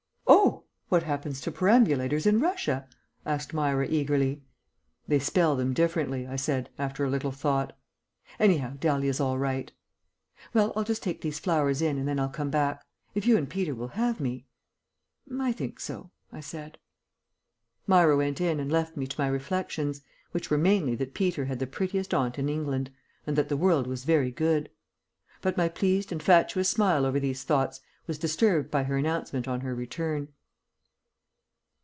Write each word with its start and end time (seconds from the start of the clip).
"Oh, 0.33 0.97
what 0.97 1.03
happens 1.03 1.39
to 1.41 1.51
perambulators 1.53 2.25
in 2.25 2.41
Russia?" 2.41 2.85
asked 3.25 3.53
Myra 3.53 3.87
eagerly. 3.87 4.43
"They 5.07 5.19
spell 5.19 5.55
them 5.55 5.71
differently," 5.73 6.27
I 6.27 6.35
said, 6.35 6.69
after 6.77 7.05
a 7.05 7.09
little 7.09 7.31
thought. 7.31 7.77
"Anyhow, 8.37 8.73
Dahlia's 8.77 9.21
all 9.21 9.37
right." 9.37 9.71
"Well, 10.53 10.73
I'll 10.75 10.83
just 10.83 11.01
take 11.01 11.21
these 11.21 11.39
flowers 11.39 11.81
in 11.81 11.97
and 11.97 12.09
then 12.09 12.19
I'll 12.19 12.27
come 12.27 12.49
back. 12.49 12.85
If 13.15 13.25
you 13.25 13.37
and 13.37 13.49
Peter 13.49 13.73
will 13.73 13.89
have 13.89 14.19
me?" 14.19 14.45
"I 15.39 15.53
think 15.53 15.79
so," 15.79 16.11
I 16.29 16.41
said. 16.41 16.77
Myra 17.87 18.17
went 18.17 18.41
in 18.41 18.59
and 18.59 18.69
left 18.69 18.97
me 18.97 19.07
to 19.07 19.19
my 19.21 19.27
reflections, 19.27 20.01
which 20.31 20.49
were 20.51 20.57
mainly 20.57 20.95
that 20.95 21.13
Peter 21.13 21.45
had 21.45 21.59
the 21.59 21.67
prettiest 21.67 22.13
aunt 22.13 22.37
in 22.37 22.49
England, 22.49 22.91
and 23.25 23.37
that 23.37 23.47
the 23.47 23.57
world 23.57 23.87
was 23.87 24.03
very 24.03 24.31
good. 24.31 24.69
But 25.41 25.55
my 25.55 25.69
pleased 25.69 26.11
and 26.11 26.21
fatuous 26.21 26.67
smile 26.69 27.05
over 27.05 27.19
these 27.19 27.43
thoughts 27.45 27.79
was 28.07 28.17
disturbed 28.19 28.69
by 28.69 28.83
her 28.83 28.97
announcement 28.97 29.47
on 29.47 29.61
her 29.61 29.73
return. 29.73 30.27